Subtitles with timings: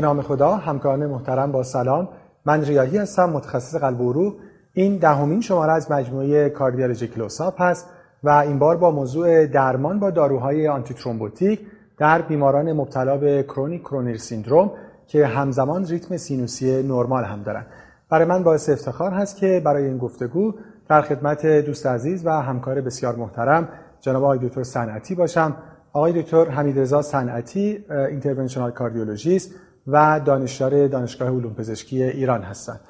[0.00, 2.08] به نام خدا همکاران محترم با سلام.
[2.44, 4.34] من ریاحی هستم متخصص قلب و عروق
[4.72, 7.86] این دهمین شماره از مجموعه Cardiology Close-Up هست
[8.24, 11.60] و این بار با موضوع درمان با داروهای antithrombotic
[11.98, 14.70] در بیماران مبتلا به chronic coronary syndrome
[15.06, 17.66] که همزمان ریتم سینوسی نرمال هم دارن.
[18.10, 20.54] برای من باعث افتخار هست که برای این گفتگو
[20.88, 23.68] در خدمت دوست عزیز و همکار بسیار محترم
[24.00, 25.56] جناب آقای دکتر صنعتی باشم.
[25.92, 29.54] آقای دکتر حمیدرضا صنعتی اینترونشنال کاردیولوژیست
[29.92, 32.80] و دانشیار دانشگاه علوم پزشکی ایران هستند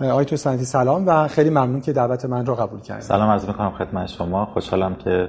[0.00, 3.04] دکتر صنعتی سلام و خیلی ممنون که دعوت من رو قبول کردید.
[3.04, 4.46] سلام عرض می‌کنم خدمت شما.
[4.46, 5.28] خوشحالم که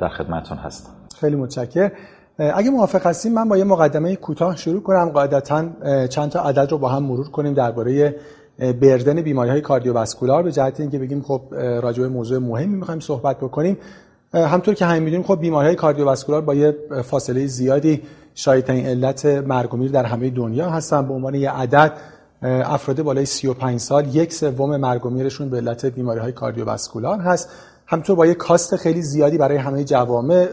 [0.00, 0.90] در خدمتتون هستم.
[1.20, 1.90] خیلی متشکرم.
[2.38, 5.08] اگه موافق هستیم من با یه مقدمه کوتاه شروع کنم.
[5.08, 5.64] قاعدتا
[6.06, 8.14] چند تا عدد رو با هم مرور کنیم درباره
[8.58, 11.42] بردن بیماری های کاردیوواسکولار به جهت اینکه بگیم خب
[11.82, 13.78] راجع به موضوع مهمی می‌خوایم صحبت بکنیم.
[14.36, 18.02] همطور که همین می‌دونیم خب بیماری کاردیوواسکولار با یه فاصله زیادی
[18.34, 21.06] شایدترین علت مرگ و در همه دنیا هستن.
[21.06, 21.92] به عنوان یه عدد
[22.42, 27.50] افراد بالای 35 سال یک سوم مرگ و میرشون به علت بیماری های کاردیوواسکولار هست.
[27.86, 30.46] همطور با یه کاست خیلی زیادی برای همه جوامع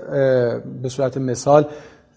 [0.82, 1.66] به صورت مثال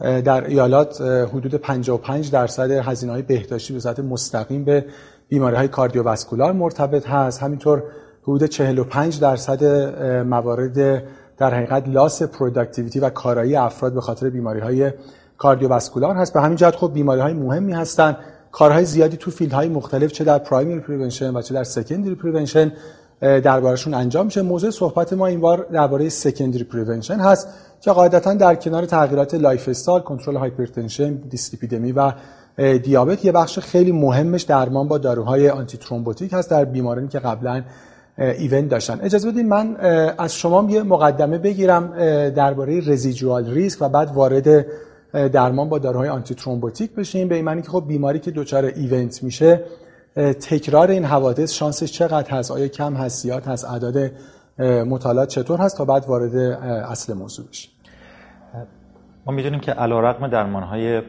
[0.00, 4.84] در ایالات حدود 55 درصد هزینه های بهداشتی به صورت مستقیم به
[5.28, 7.42] بیماری های cardiovascular مرتبط هست.
[7.42, 7.82] همینطور
[8.22, 9.64] حدود 45 درصد
[10.22, 11.02] موارد
[11.38, 14.92] در حقیقت loss productivity و کارایی افراد به خاطر بیماری های
[15.38, 16.32] cardiovascular هست.
[16.32, 18.16] به همین جهت خب بیماری های مهمی هستند
[18.52, 22.72] کارهای زیادی تو field های مختلف چه در primary prevention و چه در secondary prevention
[23.20, 24.42] دربارشون انجام میشه.
[24.42, 27.48] موضوع صحبت ما این بار درباره secondary prevention هست
[27.80, 32.12] که قاعدتا در کنار تغییرات lifestyle کنترل hypertension dyslipidemia و
[32.56, 37.62] دیابت یه بخش خیلی مهمش درمان با داروهای antithrombotic هست در بیمارانی که قبلا
[38.18, 39.00] event داشتن.
[39.02, 39.76] اجازه بدید من
[40.18, 41.94] از شما یه مقدمه بگیرم
[42.30, 44.66] درباره residual risk و بعد وارد
[45.12, 47.28] درمان با داروهای antithrombotic بشیم.
[47.28, 49.60] به این معنی که خب بیماری که دچار event میشه
[50.16, 54.10] تکرار این حوادث شانسش چقدر هست؟ آیا کم هست؟ زیاد هست؟ اعداد
[54.88, 56.36] مطالعات چطور هست تا بعد وارد
[56.90, 57.70] اصل موضوع بشیم؟
[59.26, 61.02] ما می‌دونیم که علیرغم درمان های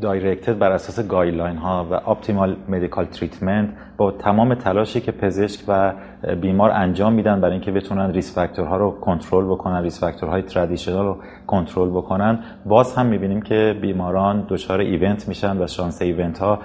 [0.00, 5.92] directed بر اساس guideline ها و optimal medical treatment با تمام تلاشی که پزشک و
[6.40, 10.52] بیمار انجام میدن برای اینکه بتونن risk factor ها رو کنترل بکنن risk factor های
[10.52, 11.16] traditional رو
[11.46, 12.38] کنترل بکنن.
[12.66, 16.58] باز هم می‌بینیم که بیماران دچار event میشن و شانس event ها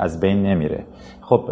[0.00, 0.84] از بین نمیره.
[1.20, 1.50] خب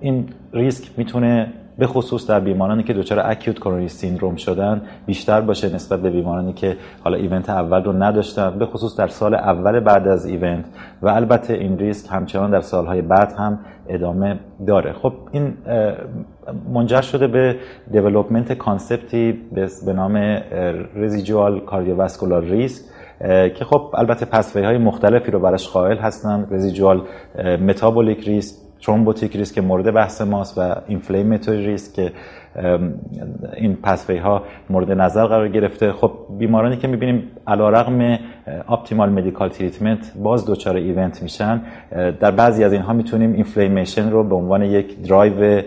[0.00, 5.74] این ریسک می‌تونه به خصوص در بیمارانی که دچار acute coronary syndrome شدن بیشتر باشه
[5.74, 10.08] نسبت به بیمارانی که حالا event اول رو نداشتن به خصوص در سال اول بعد
[10.08, 10.64] از event
[11.02, 13.58] و البته این ریسک همچنان در سالهای بعد هم
[13.88, 14.92] ادامه داره.
[14.92, 15.54] خب این
[16.72, 17.56] منجر شده به
[17.90, 19.32] development concept ی
[19.86, 20.16] به نام
[20.96, 22.82] residual cardiovascular risk
[23.54, 26.46] که خب البته pathway های مختلفی رو براش قائل هستن.
[26.50, 27.02] residual
[27.60, 32.12] metabolic risk thrombotic risk مورد بحث ماست و inflammatory risk که
[33.56, 35.92] این pathway ها مورد نظر قرار گرفته.
[35.92, 38.18] خب بیمارانی که می‌بینیم علیرغم
[38.68, 41.62] optimal medical treatment باز دچار event میشن.
[42.20, 45.62] در بعضی از اینها می‌تونیم inflammation رو به عنوان یک driver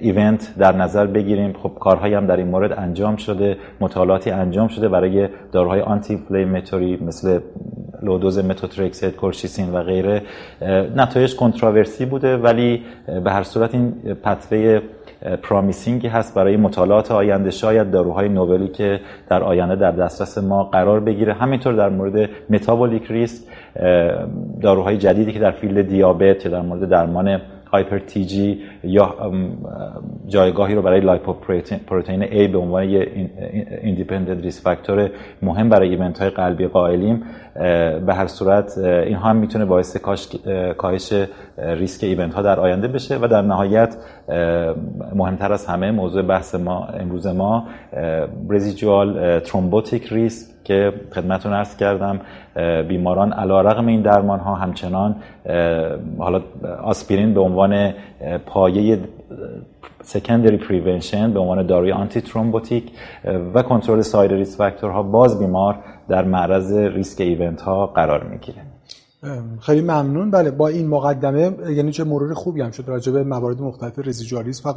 [0.00, 1.52] event در نظر بگیریم.
[1.52, 7.40] خب کارهایی هم در این مورد انجام شده مطالعاتی انجام شده برای داروهای anti-inflammatory مثل
[8.02, 10.22] low dose متوترکسات کلشیسین و غیره
[10.96, 12.82] نتایج controversy بوده ولی
[13.24, 14.80] به هر صورت این pathway
[15.42, 20.38] promising ی هست برای مطالعات آینده شاید داروهای novel ی که در آینده در دسترس
[20.38, 21.32] ما قرار بگیره.
[21.32, 23.42] همینطور در مورد metabolic risk
[24.62, 27.40] داروهای جدیدی که در field دیابت یا در مورد درمان
[27.72, 29.14] hyper TG یا
[30.26, 33.28] جایگاهی رو برای lipoprotein A به عنوان یه
[33.82, 35.10] independent risk factor
[35.42, 37.22] مهم برای event های قلبی قائلیم
[38.06, 39.96] به هر صورت اینها هم می‌تونه باعث
[40.76, 41.12] کاهش
[41.58, 43.96] ریسک event ها در آینده بشه و در نهایت
[45.14, 47.68] مهمتر از همه موضوع بحث ما امروز ما
[48.50, 52.20] residual thrombotic risk که خدمتون عرض کردم
[52.88, 55.16] بیماران علیرغم این درمان ها همچنان
[56.18, 56.42] حالا
[56.82, 57.92] آسپرین به عنوان
[58.46, 58.98] پایه
[60.02, 62.92] secondary prevention به عنوان داروی antithrombotic
[63.54, 65.76] و کنترل سایر risk factor ها باز بیمار
[66.08, 68.62] در معرض ریسک event ها قرار می‌گیره.
[69.60, 70.30] خیلی ممنون.
[70.30, 74.45] بله با این مقدمه یعنی چه مرور خوبی هم شد راجع به موارد مختلف residual
[74.45, 74.72] risk و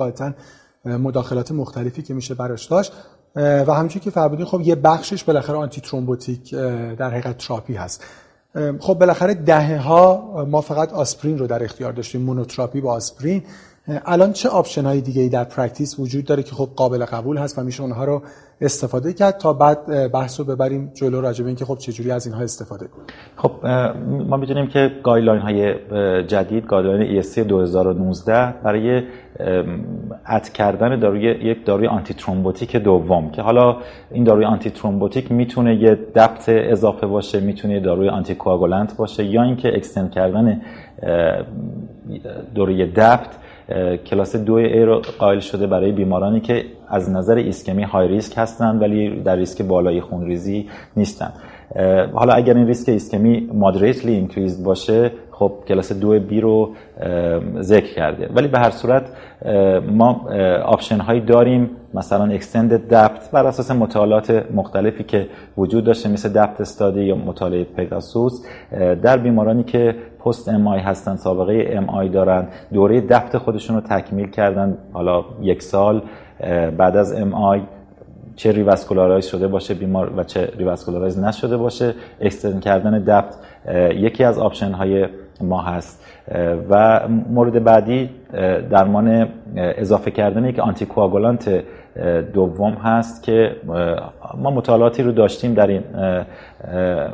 [0.85, 2.94] مداخلات مختلفی که میشه براش داشت
[3.35, 6.56] و همچنین که فرمودین خب یه بخشش بالاخره antithrombotic
[6.95, 8.03] در حقیقت تراپی هست.
[8.80, 13.44] خب بالاخره دهه ها ما فقط آسپرین رو در اختیار داشتیم monotherapy با آسپرین.
[13.88, 17.59] الان چه option های دیگه ای در practice وجود داره که خب قابل قبول هست
[17.59, 18.21] و میشه اونها رو
[18.62, 22.41] استفاده کرد تا بعد بحث رو ببریم جلو راجع به اینکه خب چجوری از اینها
[22.41, 23.65] استفاده کنیم؟ خب
[24.30, 25.75] ما می‌دونیم که guideline های
[26.24, 29.03] جدید guideline ESC 2019 برای
[30.25, 33.77] add کردن داروی یک داروی antithrombotic دوم که حالا
[34.12, 40.12] این داروی antithrombotic می‌تونه یه DAPT اضافه باشه می‌تونه داروی anticoagulant باشه یا اینکه extend
[40.12, 40.62] کردن
[42.56, 43.43] داروی DAPT
[44.06, 48.81] کلاس دو A رو قائل شده برای بیمارانی که از نظر ایسکمی high risk هستند
[48.81, 51.33] ولی در ریسک بالای خونریزی نیستن.
[52.14, 56.70] حالا اگر این ریسک ایسکمی moderately increased باشه خب کلاس دو B رو
[57.60, 59.04] ذکر کرده ولی به هر صورت
[59.92, 60.30] ما
[60.66, 61.70] option هایی داریم.
[61.94, 65.28] مثلا extended DAPT بر اساس مطالعات مختلفی که
[65.58, 68.46] وجود داشته مثل DAPT study یا مطالعه پگاسوس
[69.02, 74.78] در بیمارانی که post MI هستن سابقه MI دارن دوره DAPT خودشون رو تکمیل کردن
[74.94, 76.02] حالا یک سال.
[76.78, 77.62] بعد از MI
[78.35, 83.36] چه revascularize شده باشه بیمار و چه revascularize نشده باشه extend کردن DAPT
[83.95, 85.07] یکی از option های
[85.41, 86.03] ما هست.
[86.69, 88.09] و مورد بعدی
[88.69, 91.63] درمان اضافه کردن یک anticoagulant
[92.33, 93.56] دوم هست که
[94.38, 95.83] ما مطالعاتی رو داشتیم در این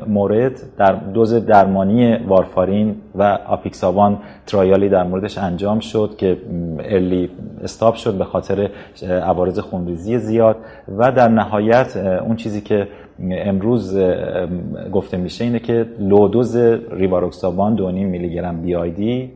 [0.08, 6.38] مورد در دوز درمانی وارفارین و آپیکسابان trial ی در موردش انجام شد که
[6.80, 7.30] early
[7.64, 8.70] stop شد به خاطر
[9.04, 10.58] عوارض خونریزی زیاد
[10.98, 12.88] و در نهایت اون چیزی که
[13.32, 13.98] امروز
[14.92, 16.56] گفته میشه اینه که low dose
[16.92, 19.32] ریواروکسابان 2.5 میلی گرم BID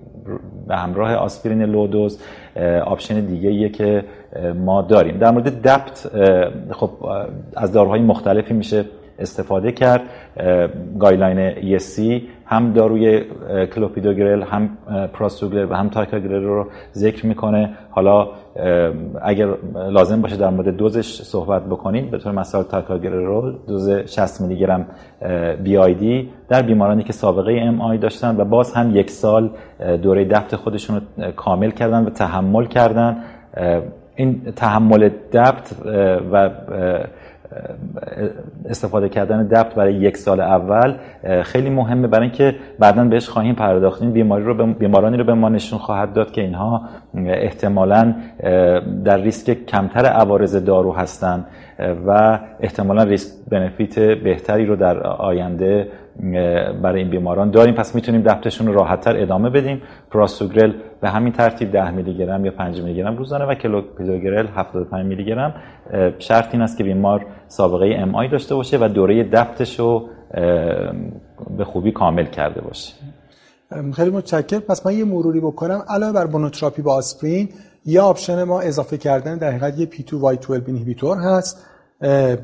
[0.68, 2.22] به همراه آسپرین low dose
[2.86, 4.04] option دیگه ایه که
[4.56, 5.18] ما داریم.
[5.18, 6.12] در مورد DAPT
[6.72, 6.90] خب
[7.56, 8.86] از داروهای مختلفی میشه
[9.20, 10.02] استفاده کرد.
[11.00, 13.22] guideline ESC هم داروی
[13.76, 14.70] کلوپیدوگرل هم
[15.14, 17.70] پراسوگرل و هم تیکاگرلور رو ذکر می‌کنه.
[17.90, 18.28] حالا
[19.22, 19.48] اگر
[19.90, 24.60] لازم باشه در مورد دوزش صحبت بکنیم به طور مثال تیکاگرلور رو دوز 60 میلی
[24.60, 24.88] گرم
[25.64, 29.50] BID در بیمارانی که سابقه MI داشتن و باز هم یک سال
[30.02, 33.18] دوره DAPT خودشون رو کامل کردن و تحمل کردن.
[34.16, 35.76] این تحمل دبت
[36.32, 36.50] و
[38.70, 40.96] استفاده کردن دبت برای یک سال اول
[41.44, 42.08] خیلی مهمه.
[42.08, 44.12] برای اینکه بعدا بهش خواهیم پرداختیم.
[44.12, 46.82] بیماری رو بیمارانی رو به ما نشون خواهد داد که اینها
[47.16, 48.16] احتمالا
[49.06, 51.46] در ریسک کمتر عوارض دارو هستند
[52.08, 55.88] و احتمالا ریسک بنفیت بهتری رو در آینده
[56.84, 57.52] برای این بیماران.
[57.52, 59.82] داریم پس می‌تونیم دفتشون رو راحتتر ادامه بدیم.
[60.12, 65.06] پراسوگرل به همین ترتیب 10 میلی گرم یا 5 میلی گرم روزانه و کلوپیدوگرل 75
[65.06, 65.56] میلی گرم
[66.20, 70.10] شرط این است که بیمار سابقه MI داشته باشه و دوره DAPT ش رو
[71.58, 72.94] به خوبی کامل کرده باشه.
[73.96, 74.60] خیلی متشکرم.
[74.60, 75.84] پس من یه مروری بکنم.
[75.90, 77.50] علاوه بر monotherapy با آسپرین
[77.86, 81.66] یا option ما اضافه کردن در حقیقت یه P2Y12 inhibitor هست.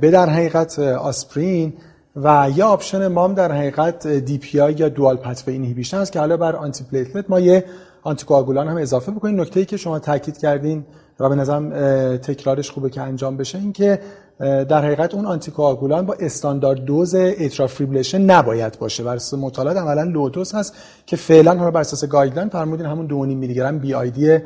[0.01, 1.73] به در حقیقت آسپرین
[2.15, 6.37] و یا option ما هم در حقیقت DPI یا dual pathway inhibition هست که حالا
[6.37, 7.65] بر antiplatelet ما یه
[8.03, 9.41] anti هم اضافه بکنیم.
[9.41, 10.85] نکته ای که شما تاکید کردین
[11.19, 11.69] و به نظرم
[12.17, 13.99] تکرارش خوبه که انجام بشه این که
[14.39, 19.03] در حقیقت اون anti با standard dose atrial fibrillation نباید باشه.
[19.03, 20.73] بر اساس مطالعات عملا low dose هست
[21.05, 24.39] که فعلا حالا بر اساس guideline فرمودین همون 2.5 میلی گرم BID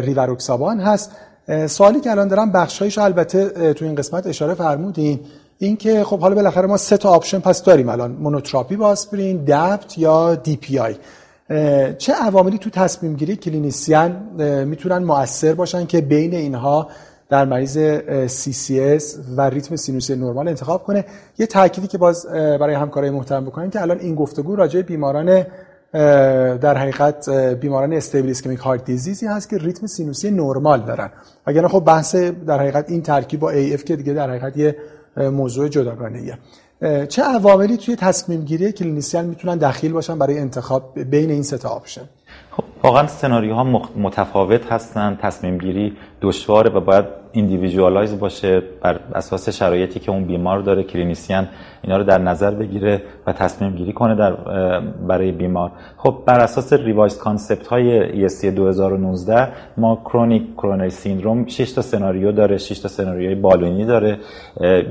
[0.00, 1.10] ریواروکسابان هست.
[1.66, 5.20] سوالی که الان دارم بخشایش البته تو این قسمت اشاره فرمودین.
[5.58, 8.10] اینکه خب حالا بالاخره ما سه تا option پس داریم الان.
[8.10, 10.96] monotherapy با آسپرین DAPT یا DPI.
[11.98, 14.10] چه عواملی تو تصمیم گیری clinician
[14.64, 16.88] می‌تونن مؤثر باشن که بین اینها
[17.28, 17.78] در مریض
[18.26, 19.04] CCS
[19.36, 21.04] و ریتم سینوسی نرمال انتخاب کنه؟
[21.38, 25.46] یه تأکیدی که باز برای همکارای محترم بکنیم که الان این گفتگو راجع بیماران
[25.92, 31.10] در حقیقت بیماران stable ischemic heart disease ی هست که ریتم سینوسی نرمال دارن
[31.46, 34.76] اگر خب بحث در حقیقت این ترکیب با AF که دیگه در حقیقت یه
[35.16, 36.38] موضوع جداگانه ایه.
[37.06, 41.68] چه عواملی توی تصمیم گیری clinician می‌تونن دخیل باشن برای انتخاب بین این سه تا
[41.68, 42.08] option
[42.82, 43.64] واقعا سناریوها
[43.96, 45.92] متفاوت هستن تصمیم گیری
[46.22, 51.48] دشواره و باید individualize باشه بر اساس شرایطی که اون بیمار داره clinician
[51.82, 54.32] اینا رو در نظر بگیره و تصمیم گیری کنه در
[55.08, 55.70] برای بیمار.
[55.96, 62.32] خب بر اساس revise concept های ESC 2019 ما chronic coronary syndrome 6 تا سناریو
[62.32, 64.18] داره 6 تا سناریوی بالینی داره.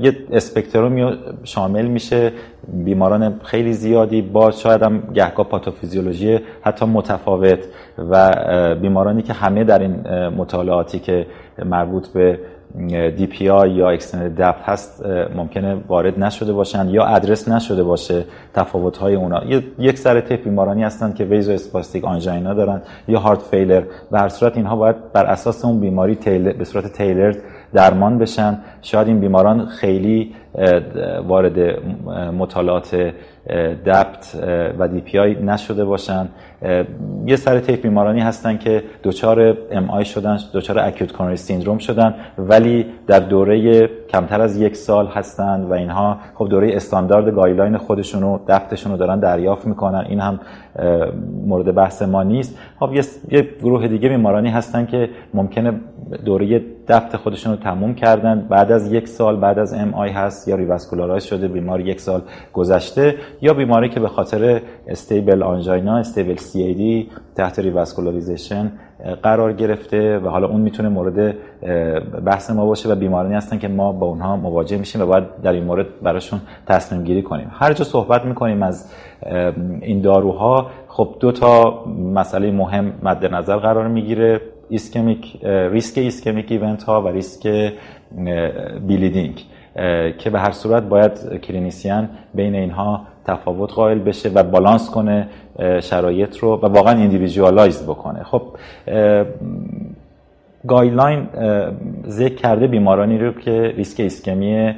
[0.02, 2.32] یه spectrum ی شامل میشه.
[2.72, 7.27] بیماران خیلی زیادی با شاید هم گهگاه پاتوفیزیولوژی حتی متفاوت
[7.98, 8.34] و
[8.74, 11.26] بیمارانی که همه در این مطالعاتی که
[11.64, 12.38] مربوط به
[13.16, 15.06] DPI یا extend DAPT هست
[15.36, 19.42] ممکنه وارد نشده باشن یا ادرس نشده باشه تفاوت های اونا
[19.78, 24.56] یک سری تیپ بیمارانی هستند که vasospastic angina دارن یا heart failure به هر صورت
[24.56, 26.14] اینها باید بر اساس اون بیماری
[26.58, 27.36] به صورت tailored
[27.72, 28.58] درمان بشن.
[28.82, 30.34] شاید این بیماران خیلی
[31.26, 31.58] وارد
[32.38, 33.12] مطالعات
[33.86, 34.44] DAPT
[34.78, 36.28] و DPI نشده باشن.
[37.26, 42.86] یه سری تیپ بیمارانی هستن که دچار MI شدن دچار acute coronary syndrome شدن ولی
[43.06, 46.16] در دوره کمتر از یک سال هستند و اینها.
[46.34, 50.04] خب دوره استاندارد guideline خودشون رو DAPT شون رو دارن دریافت می‌کنن.
[50.08, 50.40] این هم
[51.46, 52.58] مورد بحث ما نیست.
[52.80, 52.90] خب
[53.30, 55.72] یه گروه دیگه بیمارانی هستن که ممکنه
[56.24, 58.46] دوره DAPT خودشون رو تموم کردن.
[58.50, 63.14] بعد از یک سال بعد از MI هست یا revascularize شده بیمار یک سال گذشته
[63.42, 68.72] یا بیماری که به خاطر stable angina stable CAD تحت revascularization
[69.22, 71.34] قرار گرفته و حالا اون می‌تونه مورد
[72.24, 75.52] بحث ما باشه و بیمارانی هستن که ما با اونها مواجه میشیم و باید در
[75.52, 77.50] این مورد براشون تصمیم گیری کنیم.
[77.52, 78.92] هر جا صحبت می‌کنیم از
[79.80, 86.82] این داروها خب دو تا مسئله مهم مد نظر قرار می‌گیره ischemic risk ischemic event
[86.82, 87.72] ها و ریسک
[88.86, 89.44] bleeding.
[90.18, 95.28] که به هر صورت باید clinician بین اینها تفاوت قائل بشه و بالانس کنه
[95.80, 98.22] شرایط رو و واقعا individualize بکنه.
[98.22, 98.42] خب
[100.68, 101.28] guideline
[102.06, 104.74] ذکر کرده بیمارانی رو که ریسک ایسکمی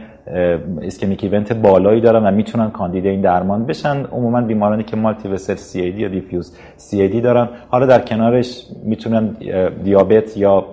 [0.83, 4.05] ischemic event بالایی دارن و می‌تونن کاندید این درمان بشن.
[4.05, 7.49] عموما بیمارانی که مالتی وسل سی ای دی یا دیفیوز سی ای دی دارن.
[7.69, 9.37] حالا در کنارش می‌تونن
[9.85, 10.65] دیابت یا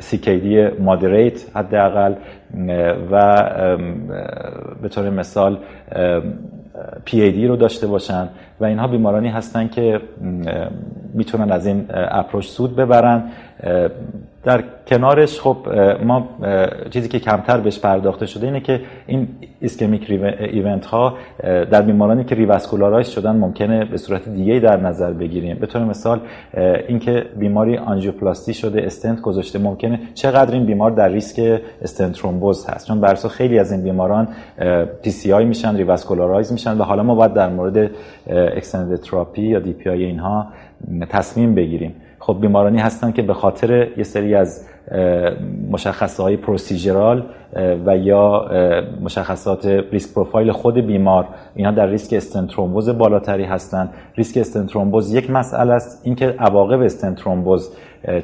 [0.00, 2.14] CKD moderate حداقل
[3.10, 3.42] و
[4.82, 5.58] به طور مثال
[7.30, 8.28] دی رو داشته باشن.
[8.60, 10.00] و اینها بیمارانی هستن که
[11.14, 13.22] می‌تونن از این approach سود ببرن.
[14.46, 15.56] در کنارش خب
[16.04, 16.28] ما
[16.90, 19.28] چیزی که کمتر بهش پرداخته شده اینه که این
[19.60, 25.58] ischemic event ها در بیمارانی که revascularize شدن ممکنه به صورت دیگه در نظر بگیریم.
[25.58, 26.20] به طور مثال
[26.88, 32.86] اینکه بیماری آنژیوپلاستی شده استنت گذاشته ممکنه چقدر این بیمار در ریسک stent thrombosis هست.
[32.86, 34.28] چون بسا خیلی از این بیماران
[35.02, 37.90] PCI میشن revascularize میشن و حالا ما باید در مورد
[38.30, 40.46] extend therapy یا DPI اینها
[41.10, 41.94] تصمیم بگیریم.
[42.26, 44.66] خب بیمارانی هستن که به خاطر یه سری از
[45.70, 47.26] مشخصه های procedural
[47.86, 48.48] و یا
[49.00, 55.14] مشخصات risk profile خود بیمار اینا در ریسک stent thrombosis بالاتری هستند ریسک stent thrombosis
[55.14, 57.72] یک مسئله است اینکه عواقب stent thrombosis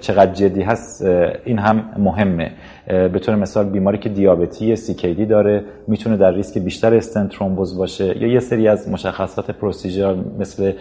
[0.01, 1.05] چقدر جدی هست
[1.45, 2.51] این هم مهمه.
[2.87, 8.19] به طور مثال بیماری که دیابتی CKD داره می‌تونه در ریسک بیشتر stent thrombosis باشه
[8.19, 10.73] یا یه سری از مشخصات procedural مثل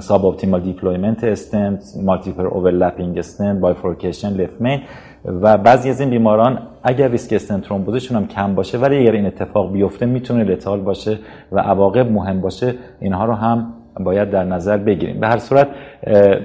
[0.00, 4.80] suboptimal deployment stent multiple overlapping stent bifurcation left main
[5.24, 9.12] و بعضی از این بیماران اگر ریسک stent thrombosis شون هم کم باشه ولی اگر
[9.12, 11.18] این اتفاق بیفته می‌تونه lethal باشه
[11.52, 15.20] و عواقب مهم باشه اینها رو هم باید در نظر بگیریم.
[15.20, 15.68] به هر صورت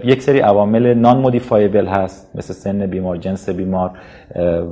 [0.03, 3.91] یک سری عوامل non-modifiable هست مثل سن بیمار جنس بیمار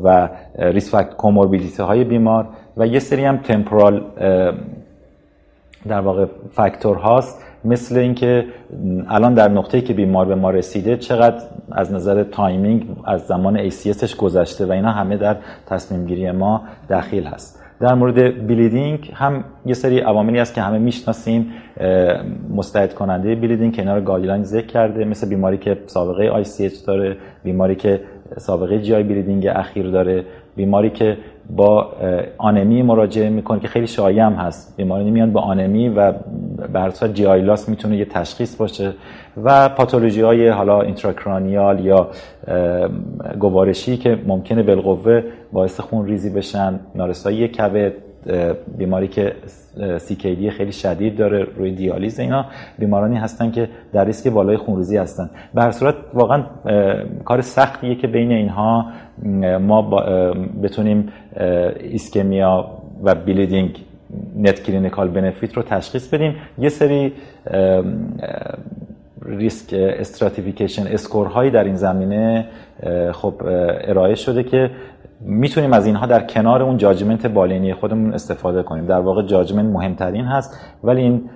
[0.03, 0.29] و
[0.59, 4.03] risk factor comorbidity های بیمار و یه سری هم temporal
[5.87, 8.45] در واقع فاکتور هاست مثل اینکه
[9.07, 13.97] الان در نقطه‌ای که بیمار به ما رسیده چقدر از نظر timing از زمان ACS
[13.97, 17.59] ش گذشته و اینا همه در تصمیم گیری ما دخیل هست.
[17.79, 21.51] در مورد bleeding هم یه سری عواملی هست که همه می‌شناسیم
[22.55, 28.01] مستعد کننده bleeding رو guideline ذکر کرده مثل بیماری که سابقه ICH داره بیماری که
[28.37, 31.17] سابقه GI bleeding اخیر داره بیماری که
[31.49, 31.91] با
[32.37, 34.77] آنمی مراجعه می‌کنه که خیلی شایع هم هست.
[34.77, 36.13] بیماری میان با آنمی و
[36.73, 36.79] blood
[37.41, 38.93] loss می‌تونه یه تشخیص باشه
[39.43, 42.07] و پاتولوژی های حالا intracranial یا
[43.39, 47.93] گوارشی که ممکنه بالقوه باعث خون ریزی بشن نارسایی کبد
[48.77, 49.33] بیماری که
[49.97, 52.45] CKD خیلی شدید داره روی دیالیز اینا
[52.79, 55.29] بیمارانی هستن که در ریسک بالای خونریزی هستن.
[55.53, 56.43] به هر صورت واقعا
[57.25, 58.85] کار سختیه که بین اینها
[59.59, 59.81] ما
[60.63, 61.09] بتونیم
[61.79, 62.65] ischemia
[63.03, 63.85] و bleeding
[64.35, 66.35] net clinical benefit رو تشخیص بدیم.
[66.57, 67.13] یه سری
[69.29, 72.45] risk stratification score هایی در این زمینه
[73.11, 73.33] خب
[73.83, 74.71] ارائه شده که
[75.21, 78.85] می‌تونیم از اینها در کنار اون judgment بالینی خودمون استفاده کنیم.
[78.85, 81.29] در واقع judgment مهمترین هست ولی این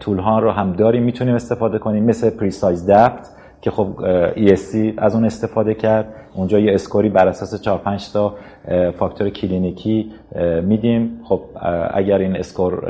[0.00, 2.04] tool ها رو هم داریم می‌تونیم استفاده کنیم.
[2.04, 3.88] مثل PRECISE-DAPT که خب
[4.36, 6.14] ESC از اون استفاده کرد.
[6.34, 8.34] اونجا یه score ی بر اساس 4 5 تا
[8.98, 10.10] فاکتور کلینیکی
[10.62, 11.20] میدیم.
[11.24, 11.40] خب
[11.94, 12.84] اگر این score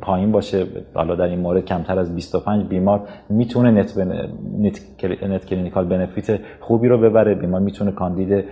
[0.00, 4.28] پایین باشه حالا در این مورد کمتر از 25 بیمار می‌تونه net, ben...
[4.58, 5.46] net...
[5.46, 7.34] clinical benefit خوبی رو ببره.
[7.34, 8.44] بیمار می‌تونه کاندید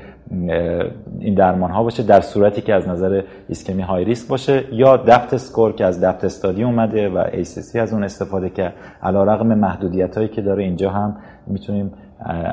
[1.21, 5.35] این درمان ها باشه در صورتی که از نظر ایسکمی high risk باشه یا DAPT
[5.35, 10.29] score که از DAPT study اومده و ACC از اون استفاده که علیرغم محدودیت هایی
[10.29, 11.17] که داره اینجا هم
[11.47, 11.93] می‌تونیم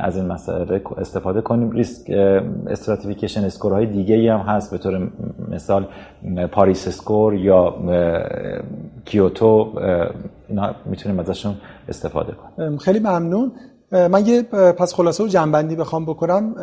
[0.02, 1.72] از این مسئله استفاده کنیم.
[1.72, 2.10] risk
[2.68, 4.72] stratification های دیگه هم هست.
[4.72, 5.12] به طور
[5.52, 5.88] مثال
[6.52, 7.76] PARIS score یا
[9.06, 9.72] کیوتو
[10.48, 11.56] اینا می‌تونیم ازشون
[11.90, 12.78] استفاده کنیم.
[12.78, 13.52] خیلی ممنون.
[13.92, 16.56] من یه پس خلاصه و جمع‌بندی بخوام بکنم.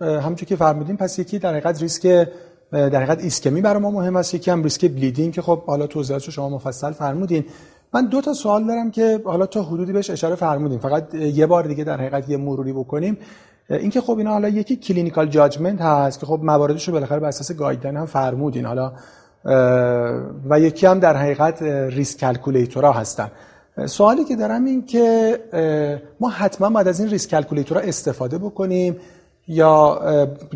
[0.00, 2.28] همونجور که فرمودیم پس یکی در حقیقت ریسک
[2.72, 4.34] در حقیقت ایسکمی برای ما مهم است.
[4.34, 7.44] یکی هم ریسک bleeding که خب حالا توضیحاتش شما مفصل فرمودین.
[7.94, 10.78] من دو تا سوال دارم که حالا تا حدودی بهش اشاره فرمودیم.
[10.78, 13.18] فقط یه بار دیگه در حقیقت یه مروری بکنیم.
[13.70, 17.52] اینکه خب اینا حالا یکی clinical judgment هست که خب مواردش رو بالاخره بر اساس
[17.52, 18.66] guideline هم فرمودین.
[18.66, 18.92] حالا
[20.50, 23.30] و یکی هم در حقیقت risk calculator ها هستن.
[23.86, 25.38] سوالی که دارم این که
[26.20, 28.96] ما حتما باید از این risk calculator ها استفاده بکنیم.
[29.50, 30.00] یا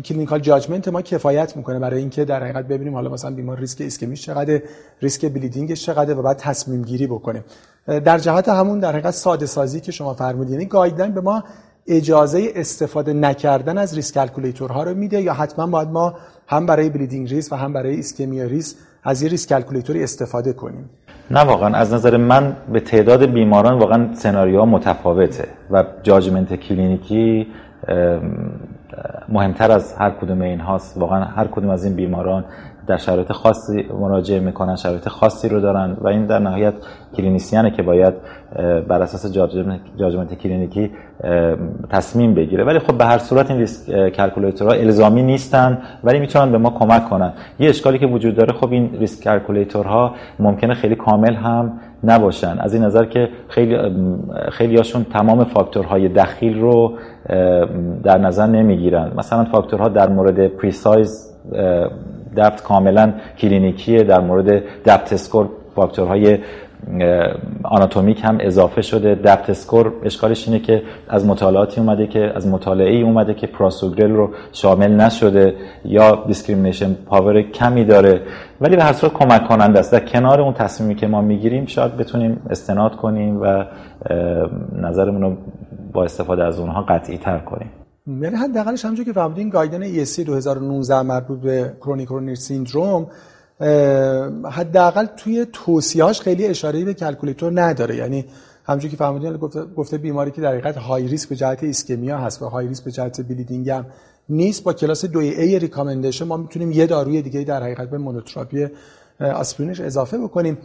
[0.05, 4.21] clinical judgment ما کفایت می‌کنه برای اینکه در حقیقت ببینیم حالا مثلا بیمار ریسک ایسکمیش
[4.21, 4.61] چقدر
[5.01, 7.43] ریسک bleeding ش چقدر و بعد تصمیم گیری بکنیم
[7.87, 11.43] در جهت همون در حقیقت ساده سازی که شما فرمودید یعنی guideline به ما
[11.87, 16.13] اجازه استفاده نکردن از risk calculator ها رو میده یا حتما باید ما
[16.47, 20.53] هم برای bleeding risk و هم برای ایسکمی ریسک از یه risk calculator ی استفاده
[20.53, 20.89] کنیم.
[21.31, 27.47] نه واقعا از نظر من به تعداد بیماران واقعا سناریوها متفاوته و judgment کلینیکی
[29.29, 32.45] مهمتر از هر کدوم این هاست واقعا هر کدوم از این بیماران
[32.87, 36.73] در شرایط خاصی مراجعه می‌کنن شرایط خاصی رو دارن و این در نهایت
[37.17, 38.13] clinician ه که باید
[38.87, 39.33] بر اساس
[39.97, 40.91] judgment کلینیکی
[41.89, 42.63] تصمیم بگیره.
[42.63, 46.69] ولی خب به هر صورت این risk calculator ها الزامی نیستن ولی می‌تونن به ما
[46.69, 47.33] کمک کنن.
[47.59, 52.57] یه اشکالی که وجود داره خب این risk calculator ها ممکنه خیلی کامل هم نباشن.
[52.59, 53.29] از این نظر که
[54.51, 56.93] خیلی هاشون تمام فاکتورهای دخیل رو
[58.03, 59.11] در نظر نمی‌گیرن.
[59.17, 64.49] مثلا فاکتورها در مورد PRECISE-DAPT کاملا کلینیکیه در مورد
[64.85, 66.37] DAPT score فاکتورهای
[67.63, 69.15] آناتومیک هم اضافه شده.
[69.15, 74.11] DAPT score اشکالش اینه که از مطالعاتی اومده که از مطالعه ای اومده که پراسوگرل
[74.11, 78.21] رو شامل نشده یا discrimination power کمی داره.
[78.61, 79.91] ولی به هر صورت کمک کننده است.
[79.91, 83.65] در کنار اون تصمیمی که ما می‌گیریم شاید بتونیم استناد کنیم و
[84.81, 85.37] نظرمون رو
[85.93, 87.84] با استفاده از اونها قطعی تر کنیم.
[88.07, 93.07] یعنی حداقلش همونجوری که فرمودین guideline ESC 2019 مربوط به chronic coronary syndrome
[94.51, 97.95] حداقل توی توصیهاش خیلی اشاره به calculator نداره.
[97.95, 98.25] یعنی
[98.65, 102.41] همونجوری که فرمودین گفته, گفته بیماری که در حقیقت high risk به جهت ischemia هست
[102.41, 103.85] و high risk به جهت bleeding هم
[104.29, 108.67] نیست با کلاس 2 a recommendation ما می‌تونیم یه داروی دیگه در حقیقت به مونوتراپی
[109.19, 110.57] آسپرینش اضافه بکنیم.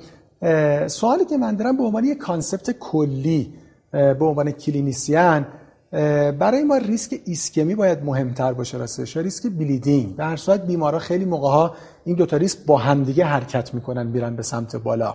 [0.86, 3.54] سوالی که من دارم به عنوان یک concept کلی
[3.92, 5.46] به عنوان clinician
[5.92, 10.14] برای ما ریسک ایسکمی باید مهمتر باشه راستش ریسک bleeding.
[10.18, 11.74] هر صورت بیمارا خیلی موقع ها
[12.04, 15.14] این دو تا ریسک با همدیگه حرکت می‌کنن میرن به سمت بالا.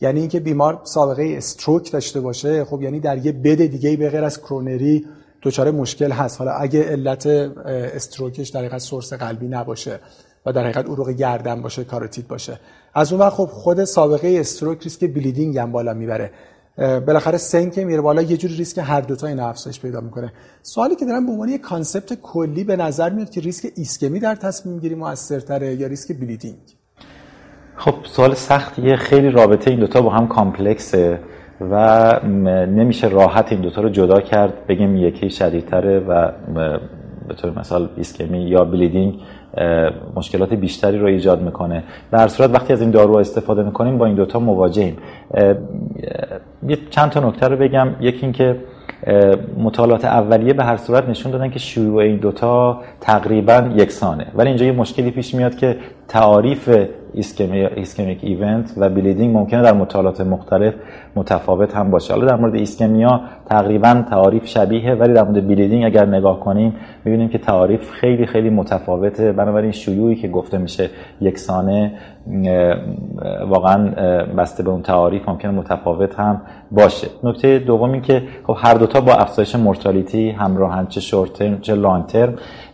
[0.00, 4.24] یعنی اینکه بیمار سابقه stroke داشته باشه خب یعنی در یه bed دیگه به غیر
[4.24, 5.06] از کرونری
[5.42, 6.38] دچار مشکل هست.
[6.38, 10.00] حالا اگه علت stroke ش در حقیقت source قلبی نباشه
[10.46, 12.60] و در حقیقت عروق گردن باشه کاروتید باشه.
[12.94, 16.30] از اون وقت خب خود سابقه stroke ریسک bleeding هم بالا می‌بره.
[16.76, 20.32] بالاخره سن که میره بالا یه جوری ریسک هر دو تا این افزایش پیدا می‌کنه.
[20.62, 24.34] سوالی که دارم به عنوان یه concept کلی به نظر میاد که ریسک ایسکمی در
[24.34, 26.58] تصمیم گیری موثرتره یا ریسک بلیدینگ
[27.76, 28.96] خب سوال سختیه.
[28.96, 31.20] خیلی رابطه این دوتا با هم complex ه
[31.60, 32.20] و
[32.66, 34.66] نمیشه راحت این دوتا رو جدا کرد.
[34.66, 36.32] بگیم یکی شدیدتره و
[37.28, 39.14] به طور مثال ایسکمی یا bleeding
[40.16, 41.82] مشکلات بیشتری رو ایجاد می‌کنه.
[42.10, 44.96] در صورت وقتی از این دارو استفاده می‌کنیم با این دوتا مواجهیم.
[46.68, 47.88] یه چند تا نکته رو بگم.
[48.00, 48.56] یکی اینکه
[49.58, 54.26] مطالعات اولیه به هر صورت نشون دادن که شیوع این دوتا تقریبا یکسانه.
[54.34, 55.76] ولی اینجا یه مشکلی پیش میاد که
[56.08, 56.86] تعاریف
[57.76, 60.74] ischemic event و bleeding ممکنه در مطالعات مختلف
[61.16, 62.14] متفاوت هم باشه.
[62.14, 67.28] حالا در مورد ischemia تقریبا تعاریف شبیه ولی در مورد bleeding اگر نگاه کنیم می‌بینیم
[67.28, 69.32] که تعاریف خیلی خیلی متفاوته.
[69.32, 70.90] بنابراین شیوعی که گفته میشه
[71.20, 71.92] یکسانه
[73.48, 73.88] واقعا
[74.38, 76.40] بسته به اون تعاریف ممکنه متفاوت هم
[76.70, 77.08] باشه.
[77.24, 82.04] نکته دوم این که خب هر دوتا با افزایش mortality همراهن چه شورت چه long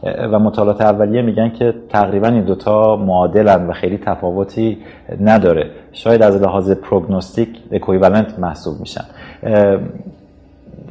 [0.03, 4.79] و مطالعات اولیه میگن که تقریبا این دوتا معادلن و خیلی تفاوتی
[5.21, 5.71] نداره.
[5.93, 9.05] شاید از لحاظ prognostic equivalent محسوب میشن.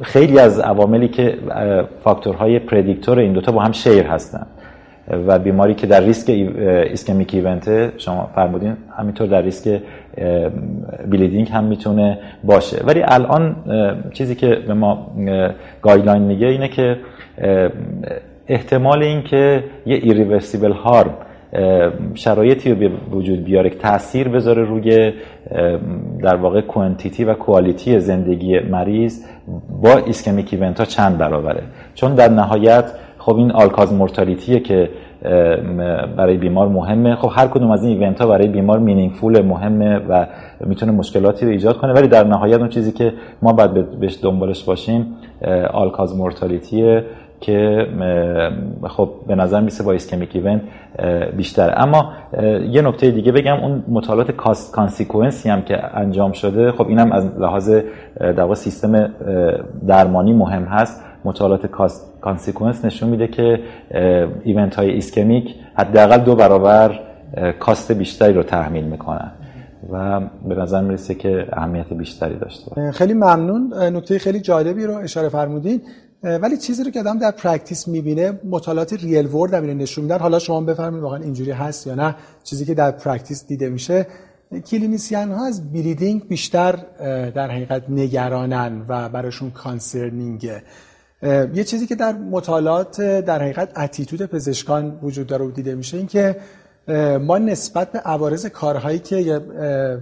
[0.02, 1.38] خیلی از عواملی که
[2.04, 4.46] فاکتورهای predictor این دوتا با هم share هستن.
[5.26, 6.30] و بیماری که در ریسک
[6.90, 9.80] ischemic event شما فرمودین همینطور در ریسک
[11.10, 12.84] bleeding هم می‌تونه باشه.
[12.84, 13.56] ولی الان
[14.12, 15.06] چیزی که به ما
[15.82, 16.96] guideline میگه اینه که
[18.48, 21.14] احتمال این که یه irreversible harm
[22.14, 25.12] شرایطی رو به وجود بیاره که تاثیر بذاره روی
[26.22, 29.24] در واقع quantity و quality زندگی مریض
[29.82, 31.62] با ischemic event ها چند برابره.
[31.94, 34.90] چون در نهایت خب این all-cause mortality ه که
[36.16, 37.16] برای بیمار مهمه.
[37.16, 40.26] خب هر کدوم از این event ها برای بیمار meaningful مهمه و
[40.66, 41.92] می‌تونه مشکلاتی رو ایجاد کنه.
[41.92, 45.06] ولی در نهایت اون چیزی که ما باید بهش دنبالش باشیم
[45.72, 47.04] all-cause mortality ه
[47.40, 47.86] که
[48.88, 50.60] خب به نظر می‌رسه با ischemic event
[51.36, 51.74] بیشتره.
[51.82, 52.12] اما
[52.70, 54.30] یه نکته دیگه بگم اون مطالعات
[54.72, 57.70] consequence ی هم که انجام شده خب اینم از لحاظ
[58.20, 59.14] در سیستم
[59.86, 61.02] درمانی مهم هست.
[61.24, 61.66] مطالعات
[62.20, 63.60] consequence نشون میده که
[64.44, 67.00] event های ischemic حداقل دو برابر
[67.58, 69.32] cost بیشتری رو تحمیل می‌کنن.
[69.92, 73.72] و به نظر می‌رسه که اهمیت بیشتری داشته خیلی ممنون.
[73.92, 75.80] نکته خیلی جالبی رو اشاره فرمودین.
[76.22, 80.38] ولی چیزی رو که آدم در practice می‌بینه مطالعات real world هم نشون میدن حالا
[80.38, 84.06] شما بفرمایید واقعا اینجوری هست یا نه چیزی که در practice دیده میشه.
[84.66, 86.72] clinician ها از bleeding بیشتر
[87.34, 90.62] در حقیقت نگرانن و براشون concerning ه
[91.54, 96.06] یه چیزی که در مطالعات در حقیقت attitude پزشکان وجود داره و دیده میشه این
[96.06, 96.36] که
[97.20, 99.40] ما نسبت به عوارض کارهایی که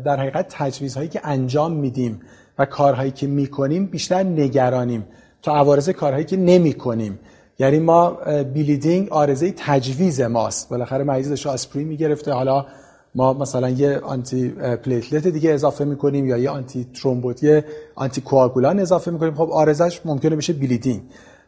[0.04, 2.20] در حقیقت تجویزهایی که انجام میدیم
[2.59, 5.04] و کارهایی که می‌کنیم بیشتر نگرانیم.
[5.42, 7.18] تا عوارض کارهایی که نمی‌کنیم.
[7.59, 8.18] یعنی ما
[8.54, 10.68] bleeding عارضه تجویز ماست.
[10.68, 12.33] بالاخره مریض داشته آسپرین می‌گرفته.
[12.33, 12.66] حالا
[13.14, 19.35] ما مثلا یه antiplatelet دیگه اضافه می‌کنیم یا یه antithrombotic یه anticoagulant اضافه می‌کنیم.
[19.35, 21.02] خب عارضه‌ش ممکنه بشه bleeding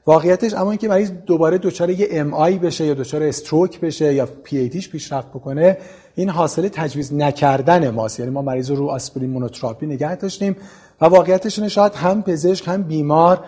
[0.06, 4.58] واقعیتش اما اینکه مریض دوباره دچار یه MI بشه یا دچار stroke بشه یا پی
[4.58, 5.78] ای پیشرفت بکنه
[6.14, 8.20] این حاصل تجویز نکردن ماست.
[8.20, 10.56] یعنی ما مریض رو آسپرین monotherapy نگه داشتیم
[11.00, 13.44] و واقعیتش اینه شاید هم پزشک هم بیمار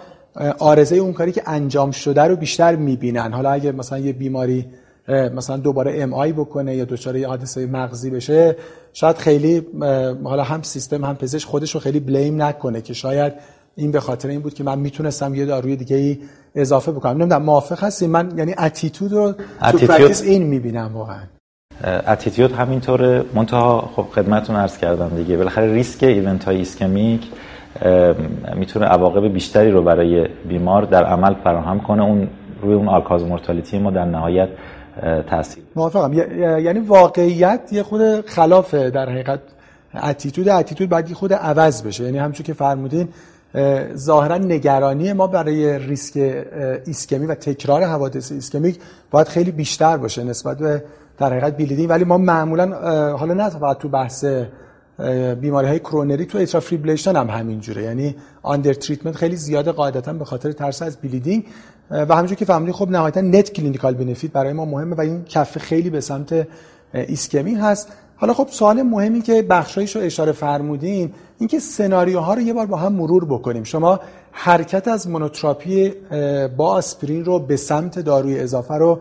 [0.59, 3.33] عارضه اون کاری که انجام شده رو بیشتر می‌بینن.
[3.33, 4.67] حالا اگه مثلا یه بیماری
[5.09, 8.57] مثلا دوباره MI بکنه یا دچار یه حادثه مغزی بشه
[8.93, 9.67] شاید خیلی
[10.25, 13.33] حالا هم سیستم هم پزشک خودش رو خیلی blame نکنه که شاید
[13.77, 16.19] این به خاطر این بود که من می‌تونستم یه داروی دیگه ای
[16.55, 17.13] اضافه بکنم.
[17.13, 19.35] نمی‌دونم موافق هستیم من یعنی attitude رو
[19.71, 21.23] تو practice این می‌بینم واقعا.
[22.07, 23.25] attitude همینطوره.
[23.35, 25.37] منتها خب خدمتتون عرض کردم دیگه.
[25.37, 27.21] بالاخره ریسک event های ischemic
[28.57, 32.03] می‌تونه عواقب بیشتری رو برای بیمار در عمل فراهم کنه.
[32.03, 32.29] اون
[32.63, 34.49] روی اون all-cause mortality ما در نهایت
[35.31, 36.13] تاثیر موافقم.
[36.59, 39.41] یعنی واقعیت یه خرده خلاف در حقیقت
[40.03, 40.49] attitude.
[40.49, 42.05] attitude باید یه خرده عوض بشه.
[42.05, 43.09] یعنی همچون که فرمودین
[43.97, 46.17] ظاهرا نگرانی ما برای ریسک
[46.87, 48.79] ایسکمی و تکرار حوادث ischemic
[49.11, 50.85] باید خیلی بیشتر باشه نسبت به
[51.19, 51.89] در حقیقت bleeding.
[51.89, 52.67] ولی ما معمولا
[53.17, 54.25] حالا نه فقط تو بحث
[55.41, 57.83] بیماری های کرونری تو atrial fibrillation هم همین جوره.
[57.83, 61.45] یعنی under treatment خیلی زیاده قاعدتا به خاطر ترس از bleeding
[61.91, 65.59] و همونجوری که فرمودین خب نهایتا net clinical benefit برای ما مهمه و این کفه
[65.59, 66.47] خیلی به سمت
[66.95, 67.89] ایسکمی هست.
[68.17, 72.77] حالا خب سوال مهمی که بخشایش رو اشاره فرمودین اینکه سناریوها رو یه بار با
[72.77, 73.65] هم مرور بکنیم.
[73.65, 74.01] شما
[74.33, 75.93] حرکت از monotherapy
[76.57, 79.01] با آسپرین رو به سمت داروی اضافه رو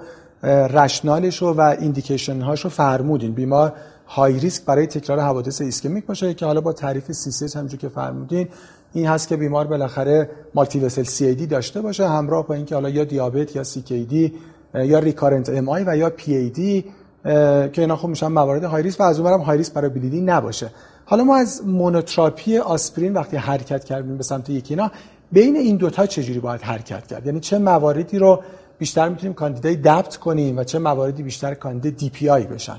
[0.73, 3.31] rationale ش و indication هاش رو فرمودین.
[3.31, 3.73] بیمار
[4.11, 8.47] high risk برای تکرار حوادث ischemic باشه که حالا با تعریف سی همونجوری که فرمودین
[8.93, 13.55] این هست که بیمار بالاخره multivessel CAD داشته باشه همراه با اینکه حالا یا دیابت
[13.55, 14.31] یا CKD
[14.73, 16.85] یا recurrent MI و یا پی ای دی
[17.23, 20.69] که اینا خب میشن موارد high risk و از اونورم high risk برای bleeding نباشه.
[21.05, 24.91] حالا ما از monotherapy آسپرین وقتی حرکت کردیم به سمت یکینا
[25.31, 28.43] بین این دوتا چجوری باید حرکت کرد؟ یعنی چه مواردی رو
[28.79, 32.77] بیشتر می‌تونیم کاندیدای DAPT کنیم و چه مواردی بیشتر کاندید DPI بشن؟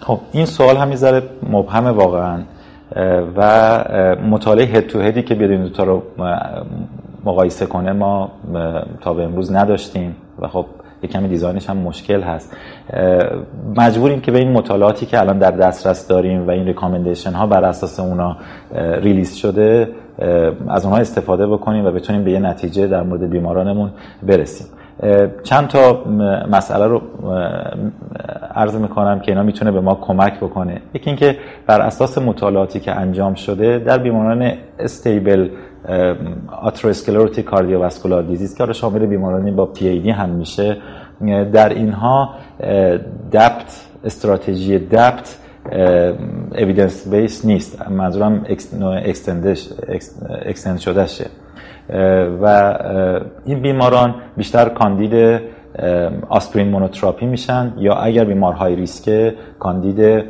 [0.00, 2.42] خب این سوال هم ذره مبهمه واقعا
[3.36, 6.02] و مطالعه head to head ی که بیاد این دوتا رو
[7.24, 8.30] مقایسه کنه ما
[9.00, 10.66] تا به امروز نداشتیم و خب
[11.02, 12.56] یه کمی design ش هم مشکل هست.
[13.76, 17.64] مجبوریم که به این مطالعاتی که الان در دسترس داریم و این recommendation ها بر
[17.64, 18.36] اساس اونا
[19.00, 19.88] release شده
[20.68, 23.90] از اونها استفاده بکنیم و بتونیم به یه نتیجه در مورد بیمارانمون
[24.22, 24.66] برسیم.
[25.42, 26.04] چند تا
[26.50, 27.02] مسئله رو
[28.54, 30.80] عرض می‌کنم که اینا می‌تونه به ما کمک بکنه.
[30.94, 35.48] یکی اینکه بر اساس مطالعاتی که انجام شده در بیماران استیبل
[36.62, 40.76] آتروسکلروتی کاردیوواسکولار دیزیز که شامل بیمارانی با پی ای هم میشه
[41.52, 42.30] در اینها
[43.32, 45.38] دپت استراتژی دپت
[46.58, 47.88] اویدنس بیس نیست.
[47.88, 48.44] منظورم
[50.44, 51.26] extend شده شه
[52.42, 52.74] و
[53.44, 55.40] این بیماران بیشتر کاندید
[56.28, 60.24] آسپرین monotherapy میشن یا اگر بیمار high risk کاندید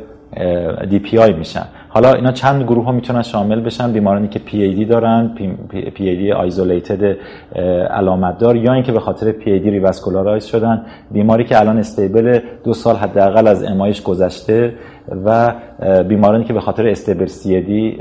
[0.89, 1.65] DPI میشن.
[1.89, 5.35] حالا اینا چند گروه ها می‌تونن شامل بشن؟ بیمارانی که دی دارن
[5.97, 7.17] PAD isolated
[7.89, 10.85] علامت دار یا اینکه به خاطر PAD revascularize شدن.
[11.11, 14.73] بیماری که الان stable دو سال حداقل از MI ش گذشته
[15.25, 15.53] و
[16.03, 17.97] بیمارانی که به خاطر stable CAD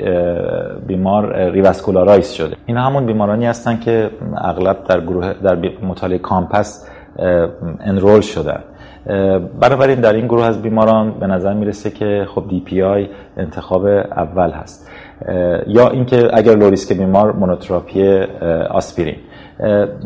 [0.86, 2.56] بیمار revascularize شده.
[2.66, 6.88] این همون بیمارانی هستن که اغلب در گروه در مطالعه COMPASS
[7.80, 8.60] enroll شدن.
[9.60, 14.90] بنابراین در این گروه از بیماران به نظر می‌رسه که خب DPI انتخاب اول هست.
[15.66, 18.18] یا اینکه اگر low risk بیمار monotherapy
[18.70, 19.16] آسپرین.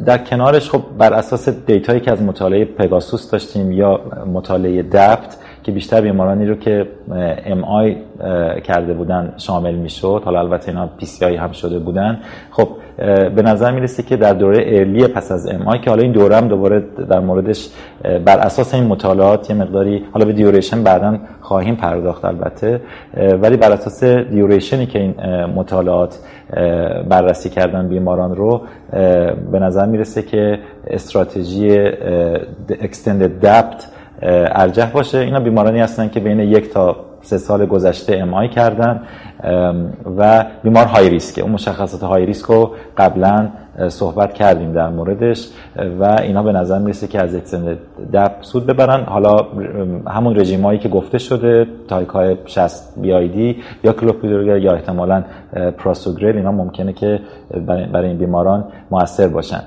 [0.06, 4.00] در کنارش خب بر اساس data یی که از مطالعه پگاسوس داشتیم یا
[4.32, 6.86] مطالعه DAPT که بیشتر بیمارانی رو که
[7.46, 7.96] MI
[8.64, 10.22] کرده بودن شامل می‌شد.
[10.24, 12.18] حالا البته اینا PCI هم شده بودن.
[12.50, 12.68] خب
[13.36, 16.48] به نظر می‌رسه که در دوره early پس از MI که حالا این دوره هم
[16.48, 17.68] دوباره در موردش
[18.24, 22.80] بر اساس این مطالعات یه مقداری حالا به duration بعدا خواهیم پرداخت البته
[23.42, 25.14] ولی بر اساس duration ی که این
[25.46, 26.18] مطالعات
[27.08, 28.60] بررسی کردن بیماران رو
[29.52, 31.78] به نظر می‌رسه که استراتژی
[32.80, 33.88] extended DAPT
[34.22, 35.18] ارجح باشه.
[35.18, 39.00] اینا بیمارانی هستن که بین یک تا سه سال گذشته MI کردن
[40.18, 43.48] و بیمار high risk ه اون مشخصات high risk رو قبلا
[43.88, 45.48] صحبت کردیم در موردش
[46.00, 47.78] و اینا به نظر می‌رسه که از extended
[48.12, 49.04] DAPT سود ببرن.
[49.04, 49.36] حالا
[50.06, 55.24] همون رژیم هایی که گفته شده ticagrelor 60 BID یا کلوپیدوگر یا احتمالا
[55.78, 57.20] prasugrel اینا ممکنه که
[57.92, 59.60] برای این بیماران موثر باشن.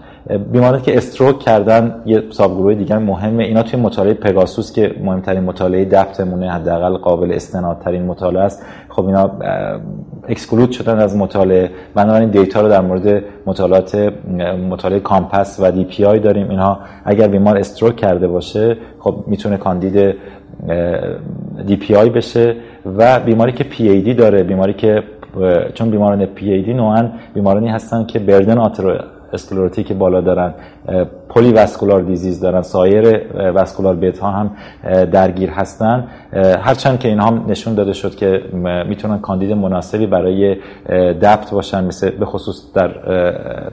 [0.51, 3.43] بیمارانی که stroke کردن یه subgroup دیگر مهمه.
[3.43, 8.65] اینا توی مطالعه پگاسوس که مهمترین مطالعه DAPT مونه حداقل قابل استنادترین مطالعه است.
[8.89, 9.31] خب اینا
[10.27, 11.69] exclude شدن از مطالعه.
[11.95, 13.95] بنابراین data رو در مورد مطالعات
[14.69, 16.49] مطالعه COMPASS و DPI داریم.
[16.49, 20.15] اینها اگر بیمار stroke کرده باشه خب می‌تونه کاندید
[21.67, 22.55] DPI بشه
[22.97, 25.03] و بیماری که پی ای دی داره بیماری که
[25.73, 28.57] چون بیماران پی ای دی نوعا بیمارانی هستن که burden
[29.33, 30.51] atherosclerotic بالا دارن.
[31.29, 34.51] polyvascular disease دارن سایر vascular bed ها هم
[35.05, 36.07] درگیر هستن.
[36.61, 38.41] هرچند که اینها نشون داده شد که
[38.87, 40.55] می‌تونن کاندید مناسبی برای
[41.21, 42.87] DAPT باشن مثل به خصوص در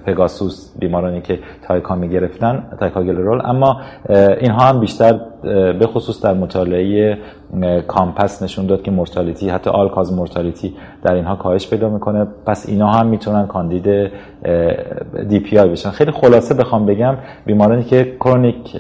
[0.07, 1.39] پگاسوس بیمارانی که
[1.69, 3.81] tica می گرفتن ticagrelor اما
[4.41, 5.21] اینها هم بیشتر
[5.79, 7.19] به خصوص در مطالعه
[7.89, 12.27] COMPASS نشون داد که mortality حتی all-cause mortality در اینها کاهش پیدا می‌کنه.
[12.47, 14.11] پس اینا هم می‌تونن کاندید
[15.29, 15.91] DPI بشن.
[15.91, 17.00] خیلی خلاصه بخوام بگم
[17.47, 18.77] بیمارانی که chronic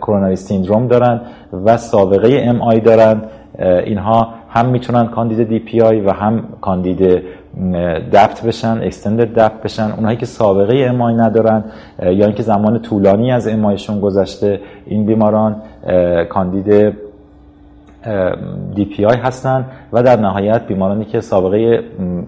[0.00, 1.20] coronary syndrome دارن
[1.64, 3.22] و سابقه MI دارن
[3.58, 7.22] اینها هم می‌تونن کاندید DPI و هم کاندید
[8.12, 9.90] DAPT بشن extended DAPT بشن.
[9.96, 11.64] اونایی که سابقه MI ندارن
[12.02, 15.56] یا اینکه زمان طولانی از MI شون گذشته این بیماران
[16.28, 16.94] کاندید
[18.74, 21.82] DPI هستن و در نهایت بیمارانی که سابقه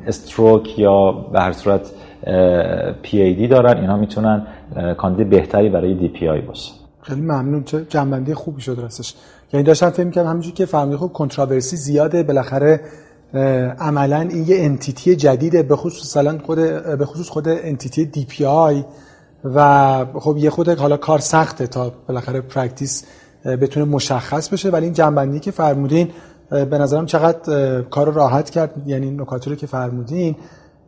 [0.06, 1.80] stroke یا به هر صورت
[3.02, 4.42] پی ای دی دارن اینا می‌تونن
[4.98, 6.72] کاندید بهتری برای DPI باشه.
[7.02, 7.64] خیلی ممنون.
[7.64, 9.14] چه جمع‌بندی خوبی شد راستش.
[9.52, 12.80] یعنی داشتم فکر می‌کردم همونجوری که فهمیدی خب controversy زیاده بالاخره
[13.78, 16.58] عملا این یه entity جدیده به خصوص خود
[16.98, 18.84] به خصوص خود entity DPI.
[19.44, 23.04] و خب یه خود حالا کار سخته تا بالاخره practice
[23.44, 24.70] بتونه مشخص بشه.
[24.70, 26.08] ولی این جمع‌بندی که فرمودین
[26.50, 28.74] به نظرم چقدر کار راحت کرد.
[28.86, 30.36] یعنی نکاتی رو که فرمودین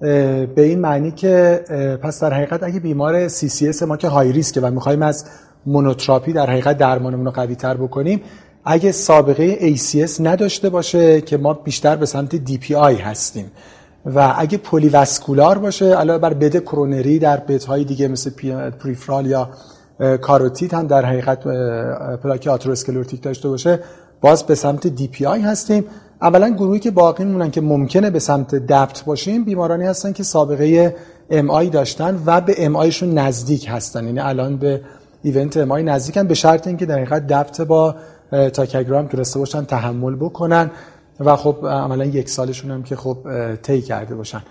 [0.03, 1.65] به این معنی که
[2.03, 5.25] پس در حقیقت اگه بیمار CCS ما که high risk ه و می‌خوایم از
[5.67, 8.21] monotherapy در حقیقت درمانمون رو قوی تر بکنیم
[8.65, 13.51] اگه سابقه ACS نداشته باشه که ما بیشتر به سمت DPI هستیم.
[14.07, 18.31] و اگه polyvascular باشه علاوه بر bed coronary در bed های دیگه مثل
[18.71, 19.51] peripheral یا
[20.21, 21.43] کاروتید هم در حقیقت
[22.23, 23.79] plaque atherosclerotic داشته باشه
[24.21, 25.85] باز به سمت DPI هستیم.
[26.23, 30.97] حالا گروهی که باقی مونن که ممکنه به سمت DAPT باشیم بیمارانی هستن که سابقه
[31.31, 34.05] MI داشتن و به MI شون نزدیک هستن.
[34.05, 34.81] یعنی الان به
[35.23, 37.95] event MI نزدیکن به شرط اینکه در حقیقت DAPT با
[38.53, 40.71] ticagrelor تونسته باشن تحمل بکنن
[41.21, 43.17] و خب عملا یک سالشون هم که خب
[43.63, 44.43] طی کرده باشن.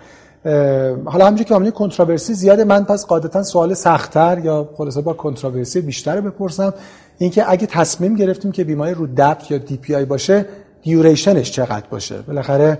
[1.04, 2.64] حالا همونجوری که همین controversy زیاده.
[2.64, 6.74] من پس قاعدتا سوال سختتر یا خلاصه با controversy بیشتر بپرسم.
[7.18, 10.46] اینکه اگه تصمیم گرفتیم که بیماری رو DAPT یا DPI باشه
[10.82, 12.22] duration ش چقدر باشه.
[12.22, 12.78] بالاخره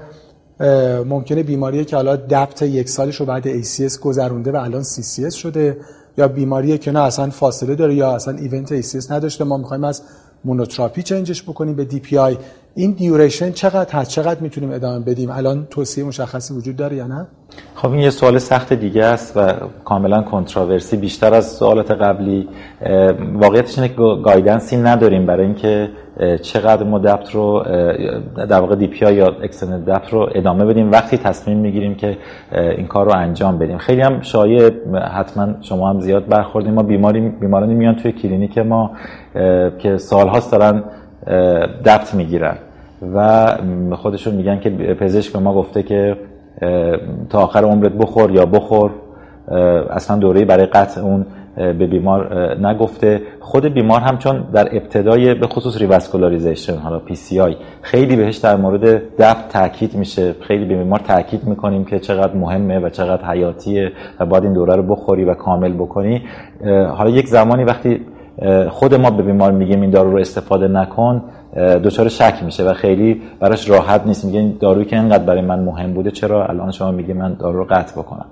[1.06, 5.76] ممکنه بیماری که حالا DAPT یک سالش رو بعد ACS گذرونده و الان CCS شده
[6.18, 10.02] یا بیماری که نه اصلا فاصله داره یا اصلا event ACS نداشته ما می‌خوایم از
[10.44, 12.36] monotherapy change ش بکنیم به DPI
[12.74, 17.26] این duration چقدر هست چقدر می‌تونیم ادامه بدیم؟ الان توصیه مشخصی وجود داره یا نه؟
[17.74, 19.52] خب این یه سوال سخت دیگه است و
[19.84, 22.48] کاملا controversy بیشتر از سوالات قبلی
[23.34, 23.94] واقعیتش اینه که
[24.24, 25.90] guidance ی نداریم برای اینکه
[26.42, 27.64] چقدر ما DAPT رو
[28.36, 30.90] در واقع DPI یا extended DAPT رو ادامه بدیم.
[30.90, 32.18] وقتی تصمیم می‌گیریم که
[32.52, 33.78] این کار رو انجام بدیم.
[33.78, 34.70] خیلی هم شایع
[35.18, 36.74] حتما شما هم زیاد برخوردیم.
[36.74, 38.90] ما بیماری بیمارانی میان توی کلینیک ما
[39.78, 40.84] که سالهاست دارن
[41.84, 42.56] DAPT می‌گیرن.
[43.14, 43.46] و
[43.92, 46.16] خودشون میگن که پزشک به ما گفته که
[47.30, 48.90] تا آخر عمرت بخور یا بخور.
[49.90, 52.34] اصلا دوره برای قطع اون به بیمار
[52.66, 53.22] نگفته.
[53.40, 59.02] خود بیمار هم چون در ابتدای به خصوص revascularization حالا PCI خیلی بهش در مورد
[59.18, 60.34] DAPT تاکید میشه.
[60.40, 64.76] خیلی به بیمار تاکید می‌کنیم که چقدر مهمه و چقدر حیاتیه و باید این دوره
[64.76, 66.22] رو بخوری و کامل بکنی.
[66.96, 68.00] حالا یک زمانی وقتی
[68.70, 71.22] خود ما به بیمار میگیم این دارو رو استفاده نکن
[71.84, 74.24] دچار شک میشه و خیلی براش راحت نیست.
[74.24, 77.58] میگه این دارویی که اینقدر برای من مهم بوده چرا الان شما میگه من دارو
[77.58, 78.26] رو قطع بکنم؟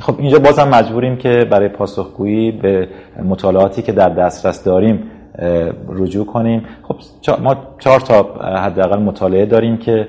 [0.00, 2.88] خب اینجا بازم مجبوریم که برای پاسخگویی به
[3.24, 5.02] مطالعاتی که در دسترس داریم
[5.88, 6.62] رجوع کنیم.
[6.82, 6.96] خب
[7.42, 10.08] ما چهار تا حداقل مطالعه داریم که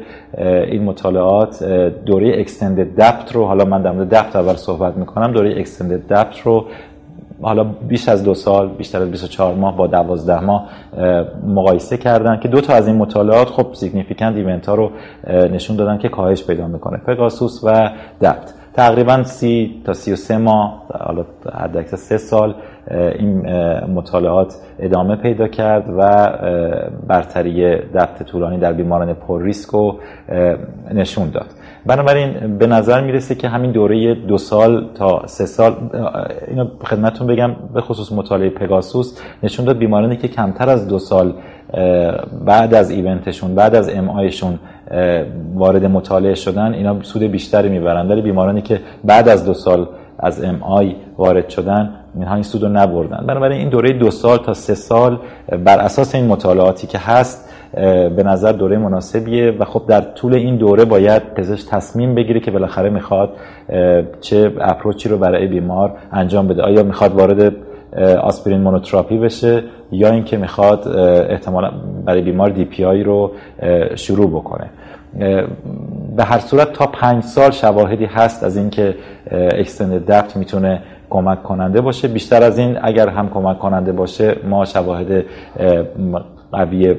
[0.72, 1.64] این مطالعات
[2.06, 6.40] دوره اکستندد دپت رو حالا من در مورد دپت اول صحبت می‌کنم دوره اکستندد دپت
[6.40, 6.66] رو
[7.42, 10.70] حالا بیش از دو سال بیشتر از 24 ماه با 12 ماه
[11.48, 14.92] مقایسه کردن که دو تا از این مطالعات خب significant event ها رو
[15.28, 16.98] نشون دادن که کاهش پیدا می‌کنه.
[16.98, 17.90] پگاسوس و
[18.22, 22.56] DAPT تقریبا سی تا سی و سه ماه حالا حد سه سال
[22.92, 23.50] این
[23.86, 26.30] مطالعات ادامه پیدا کرد و
[27.08, 30.00] برتری DAPT طولانی در بیماران پر ریسک رو
[30.94, 31.48] نشون داد.
[31.86, 35.76] بنابراین به نظر می‌رسه که همین دوره دو سال تا سه سال
[36.48, 41.34] اینو خدمتتون بگم به خصوص مطالعه پگاسوس نشون داد بیمارانی که کمتر از دو سال
[42.46, 44.60] بعد از ایونتشون بعد از ام آیشون
[45.56, 48.08] وارد مطالعه شدن اینا سود بیشتری می‌برن.
[48.12, 49.88] ولی بیمارانی که بعد از دو سال
[50.24, 53.26] از ام آی وارد شدن اینها این سود رو نبردن.
[53.28, 55.20] بنابراین این دوره دو سال تا سه سال
[55.66, 57.50] بر اساس این مطالعاتی که هست
[58.16, 62.52] به نظر دوره مناسبیه و خب در طول این دوره باید پزشک تصمیم بگیره که
[62.52, 63.30] بالاخره می‌خواد
[64.22, 66.62] چه اپروچی رو برای بیمار انجام بده.
[66.62, 67.54] آیا می‌خواد وارد
[68.22, 70.88] آسپرین مونوتراپی بشه یا اینکه می‌خواد
[71.30, 71.72] احتمالا
[72.06, 73.32] برای بیمار دی پی آی رو
[73.96, 74.70] شروع بکنه.
[76.16, 78.96] به هر صورت تا پنج سال شواهدی هست از اینکه
[79.32, 82.08] اکستند دفت می‌تونه کمک کننده باشه.
[82.08, 85.26] بیشتر از این اگر هم کمک کننده باشه ما شواهد
[86.52, 86.96] قوی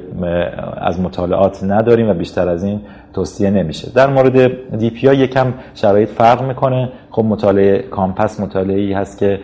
[0.77, 2.81] از مطالعات نداریم و بیشتر از این
[3.13, 3.91] توصیه نمیشه.
[3.95, 6.89] در مورد DPI یکم شرایط فرق می‌کنه.
[7.11, 9.39] خب مطالعه COMPASS مطالعه ای هست که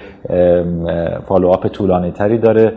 [1.27, 2.73] follow-up طولانی تری داره.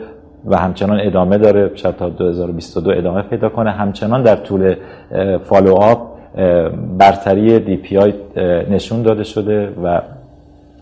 [0.46, 3.70] و همچنان ادامه داره تا 2022 ادامه پیدا کنه.
[3.70, 4.76] همچنان در طول
[5.44, 6.14] follow-up
[6.98, 8.14] برتری DPI
[8.70, 10.02] نشون داده شده و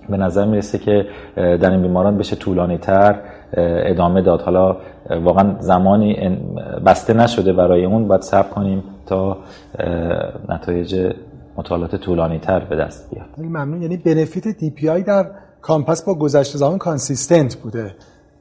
[0.08, 3.20] به نظر می‌رسه که در این بیماران بشه طولانی تر
[3.56, 4.40] ادامه داد.
[4.40, 4.76] حالا
[5.24, 6.38] واقعا زمانی
[6.86, 9.36] بسته نشده برای اون باید صبر کنیم تا
[10.48, 11.12] نتایج
[11.56, 13.26] مطالعات طولانی تر به دست بیاد.
[13.38, 13.82] ممنون.
[13.82, 15.26] یعنی benefit DPI در
[15.60, 17.94] COMPASS با گذشت زمان consistent بوده.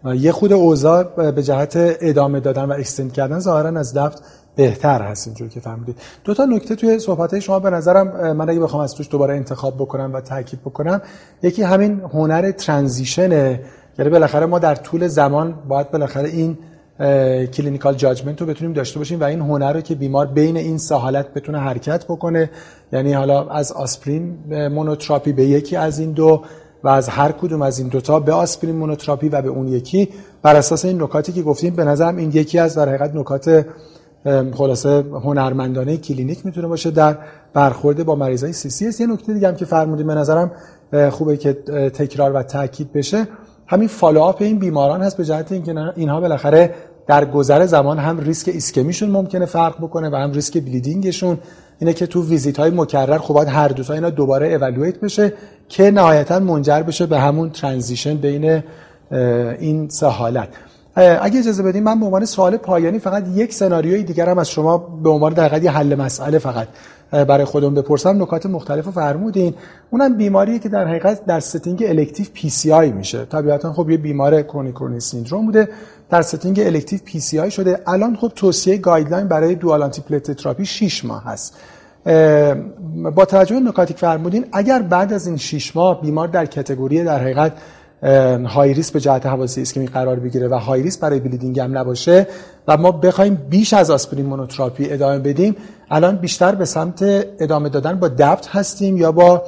[0.05, 4.23] یه خورده اوضاع به جهت ادامه دادن و extend کردن ظاهرا از DAPT
[4.55, 5.95] بهتر هست اینجور که فهمیدید.
[6.23, 9.75] دو تا نکته توی صحبت شما به نظرم من اگه بخوام از توش دوباره انتخاب
[9.75, 11.01] بکنم و تاکید بکنم
[11.43, 13.62] یکی همین هنر transition ه.
[13.99, 16.57] یعنی بالاخره ما در طول زمان باید بالاخره این
[17.47, 20.95] clinical judgment رو بتونیم داشته باشیم و این هنر رو که بیمار بین این سه
[20.95, 22.49] حالت بتونه حرکت بکنه.
[22.93, 24.37] یعنی حالا از آسپرین
[24.67, 26.41] monotherapy به یکی از این دو
[26.83, 30.09] و از هر کدوم از این دوتا به آسپرین monotherapy و به اون یکی.
[30.41, 33.65] بر اساس این نکاتی که گفتیم به نظرم این یکی از در حقیقت نکات
[34.53, 37.17] خلاصه هنرمندانه کلینیک می‌تونه باشه در
[37.53, 40.51] برخورد با مریضای CCS یه نکته دیگه هم که فرمودیم به نظرم
[41.09, 41.53] خوبه که
[41.93, 43.27] تکرار و تاکید بشه.
[43.67, 46.73] همین follow-up این بیماران هست به جهت اینکه اینها بالاخره
[47.07, 51.38] در گذر زمان هم ریسک ایسکمیشون ممکنه فرق بکنه و هم ریسک bleeding شون.
[51.79, 55.33] اینه که تو ویزیت های مکرر خب هر دو تا اینا دوباره evaluate بشه
[55.69, 58.63] که نهایتا منجر بشه به همون transition بین
[59.59, 60.49] این سه حالت.
[60.95, 64.77] اگه اجازه بدیم من به عنوان سوال پایانی فقط یک سناریوی دیگر هم از شما
[64.77, 66.67] به عنوان در حل مسئله فقط
[67.11, 68.21] برای خودمون بپرسم.
[68.21, 69.53] نکات مختلف رو فرمودین.
[69.89, 73.25] اونم بیماریه که در حقیقت در setting elective PCI میشه.
[73.25, 75.69] طبیعتا خب یه بیمار chronic coronary syndrome بوده.
[76.12, 77.80] در setting elective PCI شده.
[77.88, 81.57] الان خب توصیه guideline برای dual anti therapy 6 ماه هست.
[83.16, 87.03] با توجه به نکاتی که فرمودین اگر بعد از این 6 ماه بیمار در category
[87.03, 87.53] در حقیقت
[88.47, 92.28] high risk به جهت حوادث ایسکمی قرار بگیره و high risk برای bleeding هم نباشه
[92.68, 95.55] و ما بخوایم بیش از آسپرین monotherapy ادامه بدیم
[95.91, 97.03] الان بیشتر به سمت
[97.39, 99.43] ادامه دادن با DAPT هستیم یا با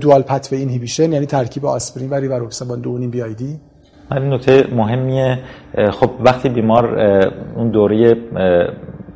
[0.00, 3.60] dual pathway inhibition یعنی ترکیب آسپرین و ریواروکسابان دو BID
[4.12, 5.38] این نکته مهمیه.
[5.90, 6.98] خب وقتی بیمار
[7.56, 8.16] اون دوره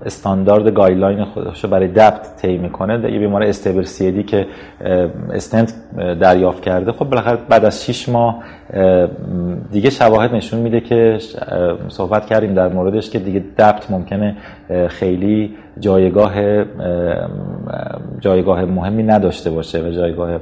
[0.07, 4.47] استاندارد guideline خودش برای DAPT طی می‌کنه یه بیمار stable CCS که
[5.33, 5.75] استنت
[6.21, 8.43] دریافت کرده خب بالاخره بعد از 6 ماه
[9.73, 11.19] دیگه شواهد نشون میده که
[11.89, 14.37] صحبت کردیم در موردش که دیگه دبت ممکنه
[14.89, 16.65] خیلی جایگاه
[18.21, 20.39] جایگاه مهمی نداشته باشه و جایگاه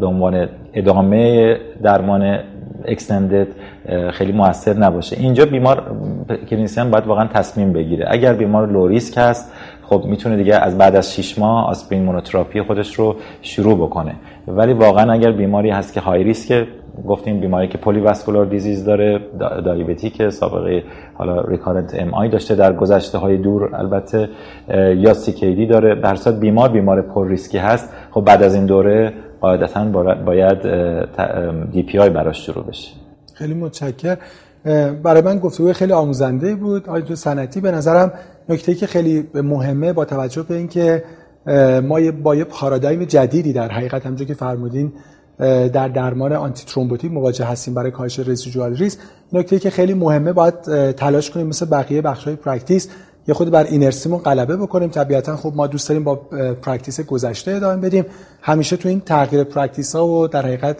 [0.00, 2.38] به عنوان ادامه درمان
[2.84, 3.46] اکستندد
[4.10, 5.16] خیلی موثر نباشه.
[5.20, 5.96] اینجا بیمار
[6.50, 8.06] کلینیسیان باید واقعا تصمیم بگیره.
[8.08, 12.62] اگر بیمار لو ریسک هست خب می‌تونه دیگه از بعد از 6 ماه آسپرین مونوتراپی
[12.62, 14.14] خودش رو شروع بکنه.
[14.48, 16.66] ولی واقعا اگر بیماری هست که high risk
[17.08, 19.20] گفتیم بیماری که polyvascular disease داره
[19.64, 20.82] diabetic سابقه
[21.14, 24.28] حالا recurrent MI داشته در گذشته های دور البته
[24.96, 25.94] یا CKD داره.
[25.94, 27.92] به بیمار بیمار پر ریسکی هست.
[28.10, 29.12] خب بعد از این دوره
[29.44, 29.84] قاعدتا
[30.26, 30.58] باید
[31.72, 32.90] DPI براش شروع بشه.
[33.34, 34.16] خیلی متشکر
[35.02, 36.88] برای من گفتگوی خیلی آموزنده بود.
[36.88, 38.12] آقای تو سنتی به نظرم
[38.48, 41.04] نکته که خیلی مهمه با توجه به اینکه
[41.82, 44.92] ما با یه پارادایم جدیدی در حقیقت همونجوری که فرمودین
[45.72, 48.98] در درمان antithrombotic مواجه هستیم برای کاهش residual risk
[49.32, 50.54] نکته که خیلی مهمه باید
[50.92, 52.88] تلاش کنیم مثل بقیه بخش های practice.
[53.28, 54.90] یه خورده بر inertia مون غلبه بکنیم.
[54.90, 56.14] طبیعتا خب ما دوست داریم با
[56.62, 58.04] practice گذشته ادامه بدیم.
[58.42, 60.76] همیشه تو این تغییر practice ها و در حقیقت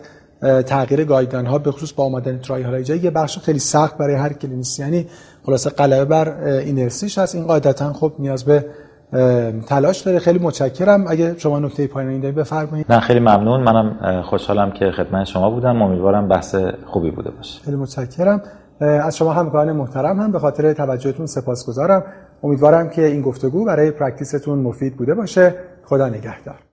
[0.66, 4.32] تغییر guideline ها به خصوص با اومدن trial های یه بخش خیلی سخت برای هر
[4.32, 5.06] clinician ی
[5.46, 7.34] خلاصه غلبه بر اینرسیش هست.
[7.34, 8.64] این قاعدتا خب نیاز به
[9.66, 10.18] تلاش داره.
[10.18, 11.04] خیلی متشکرم.
[11.08, 12.86] اگه شما نکته پایانی دارید بفرمایید.
[12.88, 13.60] من خیلی ممنون.
[13.60, 15.82] منم خوشحالم که خدمت شما بودم.
[15.82, 16.54] امیدوارم بحث
[16.86, 17.60] خوبی بوده باشه.
[17.64, 18.42] خیلی متشکرم.
[18.80, 20.32] از شما همکاران محترم هم.
[20.32, 22.04] به خاطر توجهتون سپاسگزارم.
[22.44, 25.54] امیدوارم که این گفتگو برای پرکتیستون مفید بوده باشه.
[25.84, 26.63] خدا نگهدار.